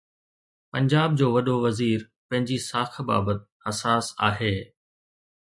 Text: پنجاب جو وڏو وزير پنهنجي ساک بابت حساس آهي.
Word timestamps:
پنجاب 0.71 1.09
جو 1.19 1.27
وڏو 1.35 1.55
وزير 1.65 1.99
پنهنجي 2.27 2.57
ساک 2.69 2.91
بابت 3.07 3.39
حساس 3.65 4.05
آهي. 4.27 4.55